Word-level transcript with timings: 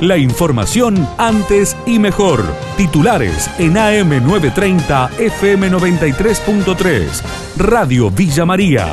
La 0.00 0.16
información 0.18 1.08
antes 1.18 1.76
y 1.86 2.00
mejor. 2.00 2.44
Titulares 2.76 3.48
en 3.58 3.74
AM930 3.74 5.10
FM93.3. 5.10 7.22
Radio 7.56 8.10
Villa 8.10 8.44
María. 8.44 8.92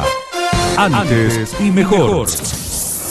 Antes 0.77 1.55
y 1.59 1.71
mejor. 1.71 2.27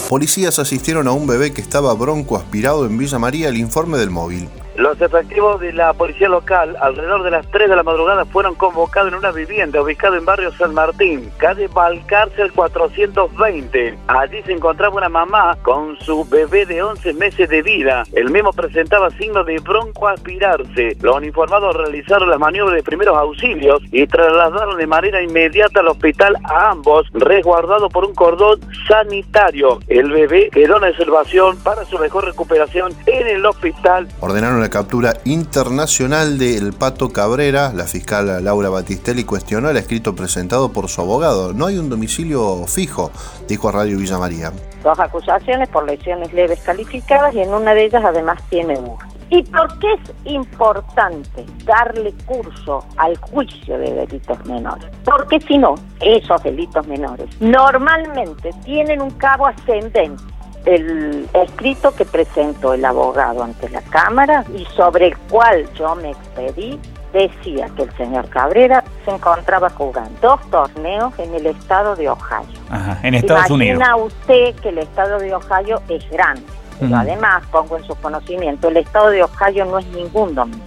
Policías 0.09 0.61
asistieron 0.61 1.09
a 1.09 1.13
un 1.13 1.27
bebé 1.27 1.53
que 1.53 1.61
estaba 1.61 1.93
bronco 1.95 2.37
aspirado 2.37 2.87
en 2.87 2.97
Villa 2.97 3.19
María. 3.19 3.49
El 3.49 3.57
informe 3.57 3.99
del 3.99 4.11
móvil. 4.11 4.49
Los 4.81 4.99
efectivos 4.99 5.61
de 5.61 5.75
la 5.75 5.93
policía 5.93 6.27
local, 6.31 6.75
alrededor 6.81 7.23
de 7.23 7.31
las 7.31 7.47
3 7.51 7.69
de 7.69 7.77
la 7.77 7.83
madrugada, 7.83 8.25
fueron 8.25 8.55
convocados 8.55 9.13
en 9.13 9.19
una 9.19 9.31
vivienda 9.31 9.83
ubicada 9.83 10.17
en 10.17 10.25
barrio 10.25 10.51
San 10.53 10.73
Martín, 10.73 11.31
calle 11.37 11.69
Balcárcel 11.69 12.51
420. 12.51 13.99
Allí 14.07 14.43
se 14.43 14.53
encontraba 14.53 14.97
una 14.97 15.11
mamá 15.11 15.59
con 15.61 15.99
su 15.99 16.25
bebé 16.25 16.65
de 16.65 16.83
11 16.83 17.13
meses 17.13 17.51
de 17.51 17.61
vida. 17.61 18.05
El 18.15 18.31
mismo 18.31 18.55
presentaba 18.55 19.11
signos 19.11 19.45
de 19.45 19.59
broncoaspirarse. 19.59 20.97
Los 21.03 21.15
uniformados 21.15 21.77
realizaron 21.77 22.31
las 22.31 22.39
maniobras 22.39 22.77
de 22.77 22.83
primeros 22.83 23.19
auxilios 23.19 23.83
y 23.93 24.07
trasladaron 24.07 24.79
de 24.79 24.87
manera 24.87 25.23
inmediata 25.23 25.81
al 25.81 25.89
hospital 25.89 26.37
a 26.45 26.71
ambos, 26.71 27.07
resguardado 27.13 27.91
por 27.91 28.07
un 28.07 28.15
cordón 28.15 28.59
sanitario. 28.89 29.79
El 29.89 30.11
bebé 30.11 30.49
quedó 30.51 30.79
en 30.79 30.85
observación 30.85 31.59
para 31.59 31.85
su 31.85 31.99
mejor 31.99 32.25
recuperación 32.25 32.95
en 33.05 33.27
el 33.27 33.45
hospital. 33.45 34.09
Ordenaron 34.21 34.63
la 34.63 34.70
captura 34.71 35.15
internacional 35.25 36.39
de 36.39 36.57
El 36.57 36.73
Pato 36.73 37.11
Cabrera. 37.11 37.73
La 37.75 37.85
fiscal 37.85 38.43
Laura 38.43 38.71
Batistelli 38.71 39.25
cuestionó 39.25 39.69
el 39.69 39.77
escrito 39.77 40.15
presentado 40.15 40.73
por 40.73 40.89
su 40.89 41.01
abogado. 41.03 41.53
No 41.53 41.67
hay 41.67 41.77
un 41.77 41.91
domicilio 41.91 42.65
fijo, 42.67 43.11
dijo 43.49 43.69
a 43.69 43.73
Radio 43.73 43.99
Villa 43.99 44.19
María. 44.19 44.53
Dos 44.83 44.99
acusaciones 44.99 45.69
por 45.69 45.85
lesiones 45.85 46.33
leves 46.33 46.61
calificadas 46.61 47.35
y 47.35 47.41
en 47.41 47.53
una 47.53 47.75
de 47.75 47.85
ellas 47.85 48.03
además 48.05 48.41
tiene 48.49 48.79
uno. 48.79 48.97
¿Y 49.29 49.43
por 49.45 49.79
qué 49.79 49.93
es 49.93 50.33
importante 50.33 51.45
darle 51.65 52.13
curso 52.25 52.85
al 52.97 53.17
juicio 53.19 53.79
de 53.79 53.93
delitos 53.93 54.45
menores? 54.47 54.87
Porque 55.05 55.41
si 55.41 55.59
no, 55.59 55.75
esos 56.01 56.43
delitos 56.43 56.87
menores 56.87 57.29
normalmente 57.41 58.51
tienen 58.65 59.03
un 59.03 59.11
cabo 59.11 59.47
ascendente 59.47 60.23
el 60.67 61.29
escrito 61.33 61.95
que 61.95 62.05
presentó 62.05 62.75
el 62.75 62.85
abogado 62.85 63.43
ante 63.43 63.69
la 63.71 63.83
Cámara 63.83 64.45
y 64.57 64.65
sobre 64.77 65.09
el 65.09 65.19
cual 65.31 65.67
yo 65.75 65.95
me 65.95 66.11
expedí 66.11 66.79
decía 67.13 67.69
que 67.77 67.83
el 67.83 67.97
señor 67.97 68.29
Cabrera 68.29 68.85
se 69.05 69.11
encontraba 69.11 69.71
jugando 69.71 70.11
dos 70.21 70.41
torneos 70.51 71.13
en 71.19 71.35
el 71.35 71.47
estado 71.47 71.97
de 71.97 72.09
Ohio. 72.09 72.47
Ajá, 72.71 72.99
en 73.03 73.15
Estados 73.15 73.51
Imagina 73.51 73.97
usted 73.97 74.55
que 74.57 74.69
el 74.69 74.79
estado 74.79 75.19
de 75.19 75.35
Ohio 75.35 75.83
es 75.89 76.09
grande. 76.11 76.43
Pero 76.79 76.97
además, 76.97 77.43
pongo 77.51 77.77
en 77.77 77.85
su 77.85 77.95
conocimiento, 77.97 78.69
el 78.69 78.79
estado 78.79 79.11
de 79.11 79.23
Ohio 79.23 79.67
no 79.67 79.79
es 79.79 79.87
ningún 79.89 80.35
dominio. 80.35 80.65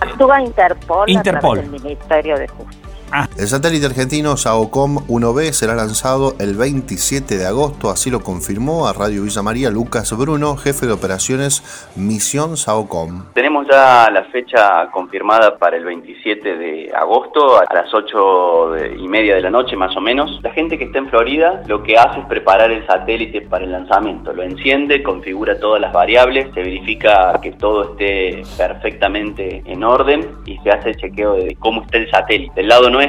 Actúa 0.00 0.42
Interpol, 0.42 1.08
Interpol. 1.08 1.36
a 1.36 1.40
través 1.40 1.62
del 1.62 1.70
Ministerio 1.70 2.38
de 2.38 2.48
Justicia. 2.48 2.83
El 3.38 3.46
satélite 3.46 3.86
argentino 3.86 4.36
SAOCOM 4.36 5.06
1B 5.08 5.52
será 5.52 5.74
lanzado 5.74 6.34
el 6.40 6.56
27 6.56 7.36
de 7.36 7.46
agosto, 7.46 7.90
así 7.90 8.10
lo 8.10 8.20
confirmó 8.20 8.88
a 8.88 8.92
Radio 8.92 9.22
Villa 9.22 9.42
María 9.42 9.70
Lucas 9.70 10.16
Bruno, 10.16 10.56
jefe 10.56 10.86
de 10.86 10.92
operaciones 10.92 11.62
Misión 11.96 12.56
SAOCOM. 12.56 13.32
Tenemos 13.34 13.66
ya 13.70 14.08
la 14.10 14.24
fecha 14.24 14.90
confirmada 14.90 15.56
para 15.58 15.76
el 15.76 15.84
27 15.84 16.56
de 16.56 16.92
agosto 16.94 17.58
a 17.58 17.66
las 17.72 17.92
8 17.92 18.96
y 18.98 19.08
media 19.08 19.34
de 19.34 19.42
la 19.42 19.50
noche 19.50 19.76
más 19.76 19.96
o 19.96 20.00
menos. 20.00 20.40
La 20.42 20.50
gente 20.50 20.78
que 20.78 20.84
está 20.84 20.98
en 20.98 21.08
Florida 21.08 21.62
lo 21.66 21.82
que 21.82 21.96
hace 21.96 22.20
es 22.20 22.26
preparar 22.26 22.70
el 22.70 22.86
satélite 22.86 23.42
para 23.42 23.64
el 23.64 23.72
lanzamiento. 23.72 24.32
Lo 24.32 24.42
enciende, 24.42 25.02
configura 25.02 25.58
todas 25.58 25.80
las 25.80 25.92
variables, 25.92 26.52
se 26.54 26.60
verifica 26.60 27.38
que 27.42 27.52
todo 27.52 27.92
esté 27.92 28.42
perfectamente 28.56 29.62
en 29.66 29.84
orden 29.84 30.26
y 30.46 30.58
se 30.58 30.70
hace 30.70 30.90
el 30.90 30.96
chequeo 30.96 31.34
de 31.34 31.56
cómo 31.56 31.82
está 31.82 31.98
el 31.98 32.10
satélite. 32.10 32.54
Del 32.54 32.68
lado 32.68 32.90
nuestro, 32.90 33.03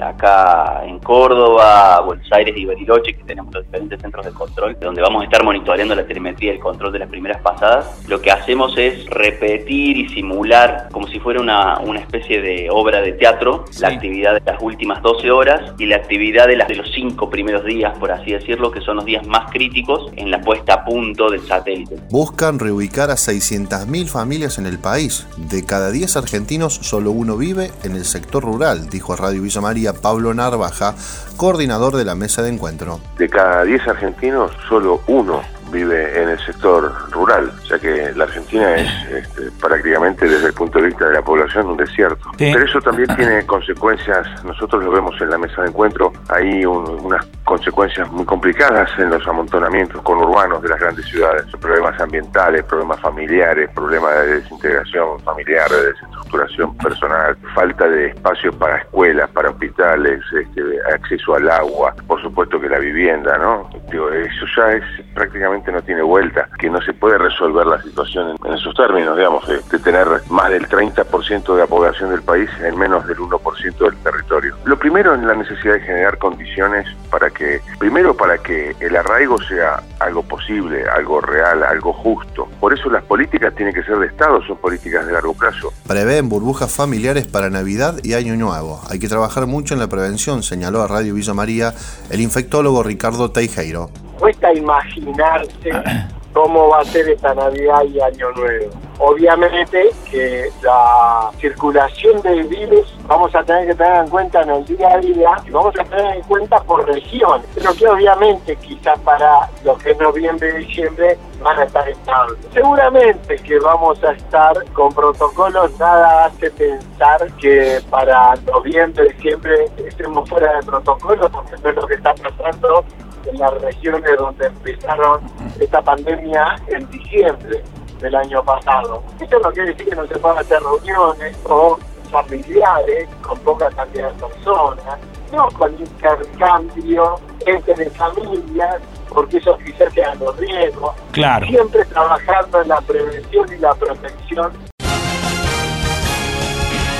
acá 0.00 0.82
en 0.86 0.98
Córdoba, 1.00 2.00
Buenos 2.00 2.26
Aires 2.32 2.54
y 2.56 2.64
Bariloche, 2.64 3.14
que 3.14 3.24
tenemos 3.24 3.52
los 3.54 3.64
diferentes 3.64 4.00
centros 4.00 4.24
de 4.24 4.32
control, 4.32 4.76
donde 4.80 5.02
vamos 5.02 5.22
a 5.22 5.24
estar 5.24 5.44
monitoreando 5.44 5.94
la 5.94 6.06
telemetría 6.06 6.52
y 6.52 6.54
el 6.54 6.60
control 6.60 6.92
de 6.92 7.00
las 7.00 7.08
primeras 7.08 7.40
pasadas, 7.42 8.02
lo 8.08 8.20
que 8.20 8.30
hacemos 8.30 8.76
es 8.78 9.06
repetir 9.06 9.96
y 9.96 10.08
simular 10.08 10.88
como 10.92 11.06
si 11.08 11.20
fuera 11.20 11.40
una, 11.40 11.78
una 11.80 12.00
especie 12.00 12.40
de 12.40 12.68
obra 12.70 13.00
de 13.00 13.12
teatro, 13.12 13.64
la 13.80 13.88
actividad 13.88 14.34
de 14.34 14.52
las 14.52 14.62
últimas 14.62 15.02
12 15.02 15.30
horas 15.30 15.72
y 15.78 15.86
la 15.86 15.96
actividad 15.96 16.46
de, 16.46 16.56
las, 16.56 16.68
de 16.68 16.76
los 16.76 16.90
cinco 16.92 17.28
primeros 17.28 17.64
días, 17.64 17.96
por 17.98 18.10
así 18.12 18.32
decirlo, 18.32 18.70
que 18.70 18.80
son 18.80 18.96
los 18.96 19.04
días 19.04 19.26
más 19.26 19.50
críticos 19.50 20.10
en 20.16 20.30
la 20.30 20.40
puesta 20.40 20.74
a 20.74 20.84
punto 20.84 21.30
del 21.30 21.46
satélite. 21.46 21.96
Buscan 22.10 22.58
reubicar 22.58 23.10
a 23.10 23.14
600.000 23.14 24.06
familias 24.06 24.58
en 24.58 24.66
el 24.66 24.78
país. 24.78 25.26
De 25.36 25.64
cada 25.64 25.90
10 25.90 26.16
argentinos, 26.16 26.74
solo 26.74 27.10
uno 27.10 27.36
vive 27.36 27.70
en 27.82 27.96
el 27.96 28.04
sector 28.04 28.44
rural, 28.44 28.88
dijo 28.88 29.12
Radio 29.24 29.40
Villa 29.40 29.62
María 29.62 29.94
Pablo 29.94 30.34
Narvaja, 30.34 30.94
coordinador 31.38 31.96
de 31.96 32.04
la 32.04 32.14
mesa 32.14 32.42
de 32.42 32.50
encuentro. 32.50 33.00
De 33.16 33.26
cada 33.26 33.64
10 33.64 33.88
argentinos, 33.88 34.50
solo 34.68 35.00
uno 35.06 35.53
vive 35.74 36.22
en 36.22 36.28
el 36.30 36.38
sector 36.46 36.90
rural, 37.10 37.50
ya 37.68 37.78
que 37.78 38.12
la 38.14 38.24
Argentina 38.24 38.74
es 38.76 38.88
este, 39.10 39.50
prácticamente 39.60 40.26
desde 40.26 40.46
el 40.46 40.54
punto 40.54 40.78
de 40.78 40.86
vista 40.86 41.06
de 41.08 41.14
la 41.14 41.22
población 41.22 41.66
un 41.66 41.76
desierto. 41.76 42.24
Sí. 42.38 42.50
Pero 42.52 42.64
eso 42.64 42.80
también 42.80 43.08
tiene 43.16 43.44
consecuencias, 43.44 44.26
nosotros 44.44 44.82
lo 44.84 44.92
vemos 44.92 45.20
en 45.20 45.30
la 45.30 45.38
mesa 45.38 45.62
de 45.62 45.68
encuentro, 45.68 46.12
hay 46.28 46.64
un- 46.64 47.00
unas 47.04 47.26
consecuencias 47.44 48.10
muy 48.10 48.24
complicadas 48.24 48.88
en 48.98 49.10
los 49.10 49.26
amontonamientos 49.26 50.00
conurbanos 50.02 50.62
de 50.62 50.68
las 50.68 50.80
grandes 50.80 51.04
ciudades, 51.06 51.44
problemas 51.60 52.00
ambientales, 52.00 52.64
problemas 52.64 53.00
familiares, 53.00 53.68
problemas 53.74 54.14
de 54.20 54.40
desintegración 54.40 55.20
familiar, 55.20 55.68
de 55.70 55.88
desestructuración 55.92 56.76
personal, 56.78 57.36
falta 57.54 57.88
de 57.88 58.06
espacio 58.08 58.52
para 58.52 58.78
escuelas, 58.78 59.28
para 59.30 59.43
hospitales, 59.74 60.20
este, 60.32 60.62
acceso 60.94 61.34
al 61.34 61.50
agua, 61.50 61.94
por 62.06 62.20
supuesto 62.22 62.60
que 62.60 62.68
la 62.68 62.78
vivienda, 62.78 63.36
¿no? 63.38 63.68
Eso 63.90 64.46
ya 64.56 64.72
es 64.72 64.84
prácticamente 65.14 65.72
no 65.72 65.82
tiene 65.82 66.02
vuelta, 66.02 66.48
que 66.58 66.70
no 66.70 66.80
se 66.82 66.92
puede 66.92 67.18
resolver 67.18 67.66
la 67.66 67.80
situación 67.82 68.36
en, 68.54 68.58
esos 68.58 68.74
términos, 68.74 69.16
digamos, 69.16 69.46
de, 69.46 69.60
de 69.70 69.78
tener 69.78 70.06
más 70.30 70.50
del 70.50 70.68
30% 70.68 71.54
de 71.54 71.60
la 71.60 71.66
población 71.66 72.10
del 72.10 72.22
país 72.22 72.48
en 72.62 72.78
menos 72.78 73.06
del 73.06 73.18
1% 73.18 73.78
del 73.78 73.96
territorio. 73.96 74.56
Lo 74.64 74.78
primero 74.78 75.14
es 75.14 75.22
la 75.22 75.34
necesidad 75.34 75.74
de 75.74 75.80
generar 75.80 76.18
condiciones 76.18 76.86
para 77.10 77.30
que, 77.30 77.60
primero 77.78 78.16
para 78.16 78.38
que 78.38 78.74
el 78.80 78.96
arraigo 78.96 79.40
sea 79.42 79.82
algo 80.00 80.22
posible, 80.22 80.84
algo 80.88 81.20
real, 81.20 81.62
algo 81.62 81.92
justo. 81.92 82.48
Por 82.60 82.72
eso 82.72 82.90
las 82.90 83.04
políticas 83.04 83.54
tienen 83.54 83.74
que 83.74 83.82
ser 83.82 83.98
de 83.98 84.06
Estado, 84.06 84.42
son 84.46 84.56
políticas 84.58 85.06
de 85.06 85.12
largo 85.12 85.34
plazo. 85.34 85.72
Prevén 85.86 86.28
burbujas 86.28 86.74
familiares 86.74 87.26
para 87.26 87.50
Navidad 87.50 87.96
y 88.02 88.14
Año 88.14 88.34
Nuevo. 88.36 88.80
Hay 88.88 88.98
que 88.98 89.08
trabajar 89.08 89.46
mucho 89.46 89.74
en 89.74 89.80
la 89.80 89.88
prevención, 89.88 90.42
señaló 90.42 90.82
a 90.82 90.88
Radio 90.88 91.14
Villa 91.14 91.34
María 91.34 91.74
el 92.10 92.20
infectólogo 92.20 92.82
Ricardo 92.82 93.30
Teijeiro. 93.30 93.90
cuesta 94.18 94.52
imaginarse 94.52 95.70
cómo 96.34 96.68
va 96.68 96.80
a 96.80 96.84
ser 96.84 97.08
esta 97.08 97.32
Navidad 97.34 97.84
y 97.84 98.00
Año 98.00 98.30
Nuevo. 98.32 98.70
Obviamente 98.98 99.90
que 100.10 100.50
la 100.62 101.30
circulación 101.40 102.20
del 102.22 102.44
virus 102.44 102.94
vamos 103.06 103.34
a 103.34 103.42
tener 103.42 103.68
que 103.68 103.74
tener 103.74 104.04
en 104.04 104.08
cuenta 104.08 104.42
en 104.42 104.50
el 104.50 104.64
día 104.64 104.88
a 104.88 104.98
día 104.98 105.30
y 105.46 105.50
vamos 105.50 105.74
a 105.78 105.84
tener 105.84 106.16
en 106.16 106.22
cuenta 106.22 106.60
por 106.62 106.86
región, 106.86 107.42
pero 107.54 107.74
que 107.74 107.88
obviamente 107.88 108.56
quizás 108.56 108.98
para 109.00 109.48
lo 109.64 109.76
que 109.78 109.92
es 109.92 109.98
noviembre 109.98 110.50
y 110.50 110.64
diciembre 110.64 111.18
van 111.42 111.58
a 111.58 111.64
estar 111.64 111.88
estables. 111.88 112.38
Seguramente 112.52 113.36
que 113.36 113.58
vamos 113.58 114.02
a 114.04 114.12
estar 114.12 114.52
con 114.72 114.92
protocolos, 114.92 115.78
nada 115.78 116.26
hace 116.26 116.50
pensar 116.50 117.32
que 117.40 117.80
para 117.90 118.34
noviembre, 118.46 119.12
diciembre 119.14 119.66
estemos 119.86 120.28
fuera 120.28 120.56
de 120.56 120.62
protocolos, 120.62 121.30
porque 121.30 121.54
no 121.62 121.70
es 121.70 121.76
lo 121.76 121.86
que 121.86 121.94
está 121.94 122.14
pasando 122.14 122.84
en 123.26 123.38
las 123.38 123.52
regiones 123.60 124.16
donde 124.18 124.46
empezaron 124.46 125.20
esta 125.58 125.82
pandemia 125.82 126.56
en 126.68 126.88
diciembre 126.90 127.62
del 128.00 128.14
año 128.14 128.42
pasado. 128.44 129.02
Esto 129.20 129.38
no 129.40 129.50
quiere 129.52 129.70
decir 129.70 129.88
que 129.88 129.96
no 129.96 130.06
se 130.06 130.18
puedan 130.18 130.38
hacer 130.38 130.60
reuniones 130.62 131.36
o 131.44 131.78
familiares 132.10 133.08
con 133.22 133.38
poca 133.40 133.68
cantidad 133.70 134.12
de 134.12 134.26
personas, 134.26 134.98
no 135.32 135.48
con 135.58 135.72
intercambio 135.78 137.20
entre 137.46 137.90
familias, 137.90 138.80
porque 139.08 139.38
eso 139.38 139.58
quizás 139.64 139.92
sea 139.92 140.14
los 140.16 140.36
riesgos. 140.36 140.94
Claro. 141.12 141.46
Siempre 141.46 141.84
trabajando 141.86 142.62
en 142.62 142.68
la 142.68 142.80
prevención 142.82 143.52
y 143.52 143.58
la 143.58 143.74
protección 143.74 144.52